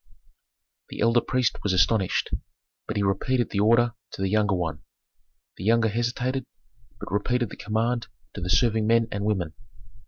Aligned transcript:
The 0.89 0.99
elder 0.99 1.21
priest 1.21 1.57
was 1.61 1.73
astonished, 1.73 2.31
but 2.87 2.97
he 2.97 3.03
repeated 3.03 3.51
the 3.51 3.59
order 3.59 3.93
to 4.13 4.21
the 4.23 4.31
younger 4.31 4.55
one. 4.55 4.81
The 5.57 5.63
younger 5.63 5.89
hesitated, 5.89 6.47
but 6.99 7.11
repeated 7.11 7.51
the 7.51 7.55
command 7.55 8.07
to 8.33 8.41
the 8.41 8.49
serving 8.49 8.87
men 8.87 9.09
and 9.11 9.25
women. 9.25 9.53